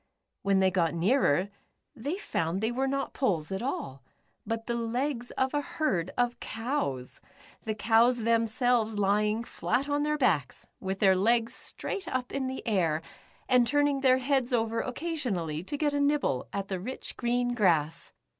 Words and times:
When 0.41 0.61
they 0.61 0.71
got 0.71 0.95
nearer, 0.95 1.49
they 1.95 2.17
found 2.17 2.59
they 2.59 2.71
were 2.71 2.87
not 2.87 3.13
poles 3.13 3.51
at 3.51 3.61
all, 3.61 4.01
but 4.47 4.65
the 4.65 4.73
legs 4.73 5.29
of 5.37 5.53
a 5.53 5.61
herd 5.61 6.09
of 6.17 6.39
cows, 6.39 7.21
the 7.65 7.75
cows 7.75 8.23
themselves 8.23 8.97
lying 8.97 9.43
flat 9.43 9.87
on 9.87 10.01
their 10.01 10.17
backs, 10.17 10.65
with 10.79 10.97
their 11.01 11.15
legs 11.15 11.53
straight 11.53 12.07
up 12.07 12.31
in 12.31 12.47
the 12.47 12.65
air, 12.67 13.03
and 13.47 13.67
turning 13.67 14.01
their 14.01 14.17
heads 14.17 14.51
over 14.53 14.79
occasionally 14.79 15.63
to 15.65 15.77
get 15.77 15.93
a 15.93 16.01
nib 16.01 16.21
ble 16.21 16.47
at 16.51 16.67
the 16.67 16.79
rich, 16.79 17.15
green 17.15 17.53
grass. 17.53 18.11